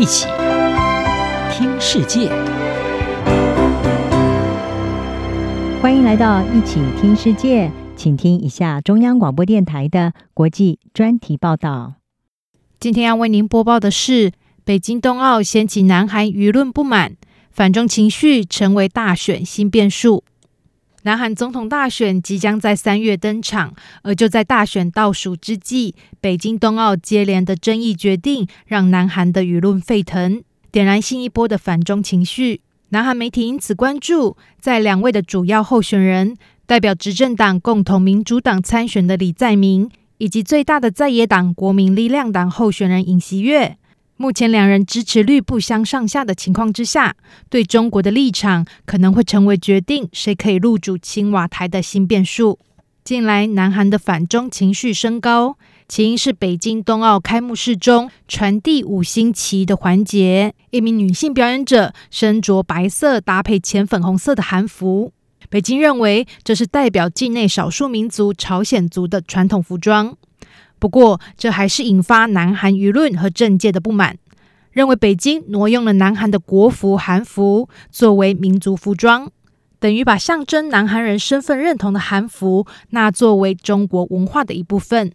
[0.00, 0.26] 一起
[1.52, 2.30] 听世界，
[5.82, 11.96] 欢迎来到一起听世界，请听一下中央广播电台的国际专题报道。
[12.78, 14.32] 今天要为您播报的是：
[14.64, 17.16] 北京冬奥掀起南韩舆论不满，
[17.50, 20.24] 反中情绪成为大选新变数。
[21.02, 32.60] 南韩总统大选即将在三月登场，而就在大选倒数之际，北京冬奥接连的争议决定让南韩的舆论沸腾，点燃新一波的反中情绪。
[32.90, 43.78] 南韩媒体因此关注，在两位的主要候选人，代表执政党共同民主党参选的李在明，以及最大的在野党国民力量党候选人尹锡悦。
[44.20, 47.16] 目前两人支持率不相上下的情况之下，
[47.48, 52.58] 对中国的立场可能会成为决定谁可以入主青瓦台的新变数。
[53.02, 55.56] 近来，南韩的反中情绪升高，
[55.88, 65.14] 起因是北京冬奥开幕式中传递五星旗的环节，一名女性表演者身着白色搭配浅粉红色的韩服，
[65.48, 70.14] 北京认为这是代表境内少数民族朝鲜族的传统服装。
[70.80, 74.16] 不过，这还是引发南韩舆论和政界的不满，
[74.72, 79.30] 认为北京挪用了南韩的国服韩服作为民族服装，
[79.78, 85.12] 等于把象征南韩人身份认同的韩服纳作为中国文化的一部分。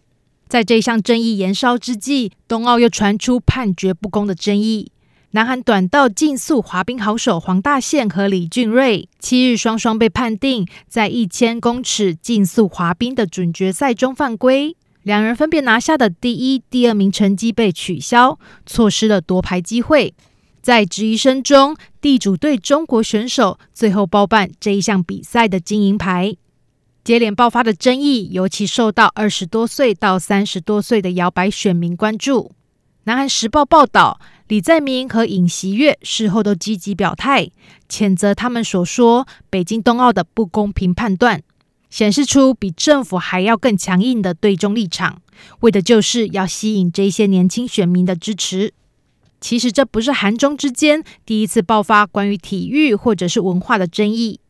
[0.48, 4.92] 在这项争议延烧之际，冬奥又传出判决不公的争议。
[5.32, 14.76] 南韩短道竞速滑冰好手黄大宪和李俊瑞七日双双被判定在一千公尺竞速滑冰的准决赛中犯规。
[15.06, 20.12] 两人分别拿下的第一、第二名成绩被取消，错失了夺牌机会。
[20.60, 26.34] 在质疑声中，地主队中国选手最后包办这一项比赛的金银牌。
[27.04, 32.50] 接连爆发的争议，尤其受到二十多岁到三十多岁的摇摆选民关注。
[33.04, 37.48] 南韩时报报道，李在明和尹锡悦事后都积极表态，
[37.88, 41.44] 谴责他们所说北京冬奥的不公平判断。
[41.96, 45.22] 显示出比政府还要更强硬的对中立场，
[45.60, 48.74] 为的就是要吸引这些年轻选民的支持。
[49.40, 54.40] 其实这不是韩中之间第一次爆发关于体育或者是文化的争议。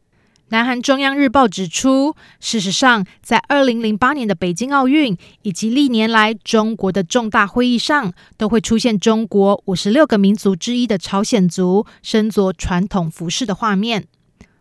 [0.49, 14.09] 南韩中央日报指出，事实上，在二零零八年的北京奥运以及历年来中国的重大会议上，都会出现中国五十六个民族之一的朝鲜族身着传统服饰的画面。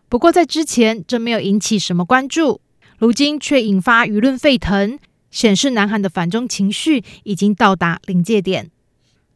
[0.08, 2.62] 不过在之前，这没有引起什么关注。
[2.98, 4.98] 如今却引发舆论沸腾，
[5.32, 8.72] 显示南韩的反中情绪已经到达临界点。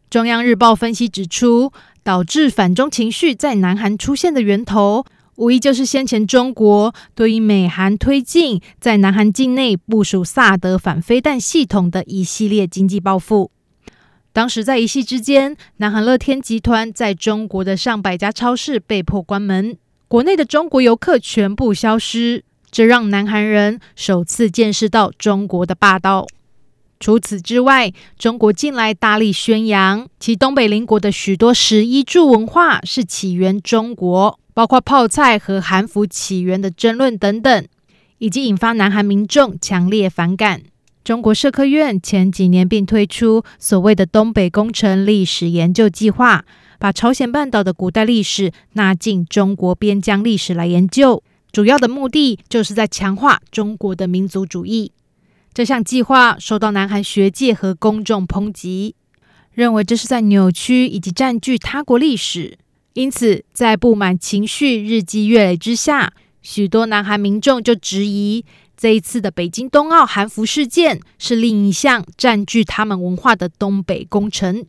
[0.10, 1.72] 中央日报分析指出，
[2.04, 5.06] 导致反中情绪在南韩出现的源头，
[5.36, 13.52] 无疑就是先前中国对于美韩推进在南韩境内部署萨德反飞弹系统的一系列经济报复。
[14.32, 19.78] 当时在一夕之间，南韩乐天集团在中国的上百家超市被迫关门，
[20.08, 22.46] 国内的中国游客全部消失。
[22.72, 26.28] 这让南韩人首次见识到中国的霸道。
[27.00, 37.66] 除此之外，中国近来大力宣扬其东北邻国的许多十一柱文化是起源中国，包括泡菜和韩服起源的争论等等，
[38.18, 40.64] 以及引发南韩民众强烈反感。
[41.02, 46.44] 中国社科院前几年并推出所谓的“东北工程历史研究计划”，
[46.78, 51.24] 把朝鲜半岛的古代历史纳进中国边疆历史来研究。
[51.52, 54.92] 主要的目的就是在强化中国的民族主义。
[55.54, 58.96] 这项计划受到南韩学界和公众抨击，
[59.52, 62.58] 认为这是在扭曲以及占据他国历史。
[62.94, 68.46] 因此，在不满情绪日积月累之下，许多南韩民众就质疑
[68.78, 74.66] 这一次的北京冬奥韩服事件是另一项占据他们文化的东北工程。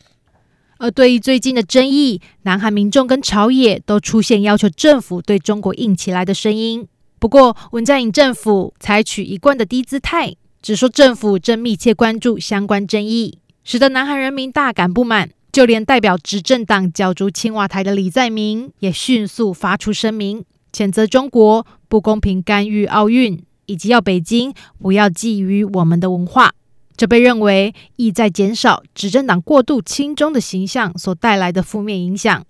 [0.81, 6.89] 而对于最近的争议，南韩民众跟朝野都出现要求政府对中国硬起来的声音。
[7.19, 15.29] 不过，文在寅政府采取一贯的低姿态，只说政府正密切关注相关争议，使得南韩人民大感不满。
[15.53, 26.53] 就连代表执政党角逐青瓦台的李在明，也迅速发出声明，谴责中国不公平干预奥运，以及要北京不要觊觎我们的文化。
[27.00, 32.44] 这被认为意在减少执政党过度亲中的形象所带来的负面影响。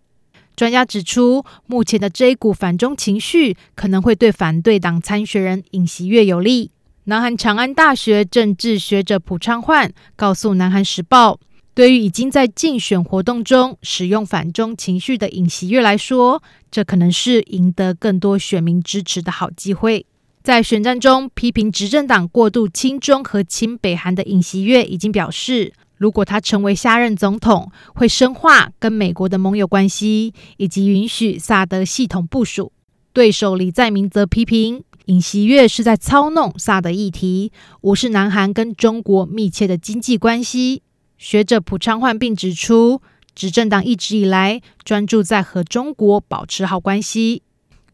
[0.57, 6.73] 专家指出，目前的这一股反中情绪可能会对反对党参选人尹锡悦有利。
[7.05, 11.35] 南韩长安大学政治学者朴昌焕告诉《南韩时报》，
[11.73, 16.43] 对于已经在竞选活动中使用反中情绪的尹锡悦来说，
[16.73, 20.07] 这可能是赢得更多选民支持的好机会。
[20.43, 32.73] 在选战中批评执政党过度亲中和亲北韩的尹锡悦已经表示，如果他成为下任总统，会深化跟美国的盟友关系，以及允许萨德系统部署。
[33.13, 37.53] 对手李在明则批评尹锡悦是在操弄萨德议题，
[37.83, 40.83] 无视南韩跟中国密切的经济关系。
[41.19, 43.03] 学者朴昌焕并指出，
[43.35, 47.43] 执政党一直以来专注在和中国保持好关系。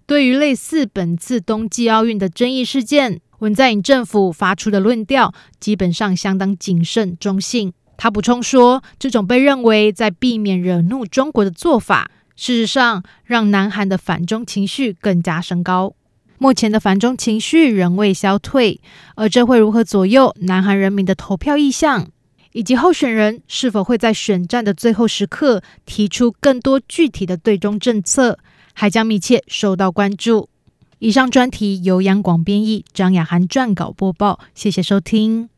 [0.06, 7.72] 对于类似本次冬季奥运的争议事件，文在寅政府发出的论调基本上相当谨慎中性。
[7.96, 15.94] 他补充说，这种被认为在避免惹怒中国的做法，事实上让南韩的反中情绪更加升高。
[16.38, 18.80] 目前的反中情绪仍未消退，
[19.16, 22.08] 而这会如何左右南韩人民的投票意向，
[22.52, 28.38] 以及候选人是否会在选战的最后时刻提出更多具体的对中政策，
[28.78, 30.50] 还将密切受到关注。
[30.98, 35.48] 以上专题由杨广编译，张雅涵撰稿播报，谢谢收听。